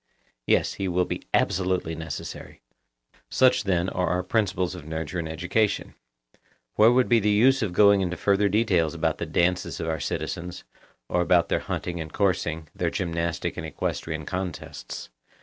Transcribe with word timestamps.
Yes, 0.47 0.73
he 0.73 0.87
will 0.87 1.05
be 1.05 1.27
absolutely 1.31 1.93
necessary. 1.93 2.59
Such, 3.29 3.65
then, 3.65 3.87
are 3.89 4.07
our 4.07 4.23
principles 4.23 4.73
of 4.73 4.83
nurture 4.83 5.19
and 5.19 5.29
education: 5.29 5.93
Where 6.73 6.91
would 6.91 7.07
be 7.07 7.19
the 7.19 7.29
use 7.29 7.61
of 7.61 7.71
going 7.71 8.01
into 8.01 8.17
further 8.17 8.49
details 8.49 8.95
about 8.95 9.19
the 9.19 9.27
dances 9.27 9.79
of 9.79 9.87
our 9.87 9.99
citizens, 9.99 10.63
or 11.07 11.21
about 11.21 11.49
their 11.49 11.59
hunting 11.59 11.99
and 12.01 12.11
coursing, 12.11 12.67
their 12.73 12.89
gymnastic 12.89 13.57
and 13.57 13.65
equestrian 13.67 14.25
contests? 14.25 15.09